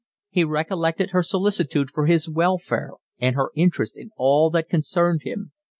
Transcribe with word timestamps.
He 0.31 0.43
recollected 0.43 1.11
her 1.11 1.21
solicitude 1.21 1.91
for 1.91 2.07
his 2.07 2.27
welfare 2.27 2.93
and 3.19 3.35
her 3.35 3.51
interest 3.55 3.95
in 3.95 4.09
all 4.17 4.49
that 4.49 4.67
concerned 4.67 5.21
him. 5.25 5.51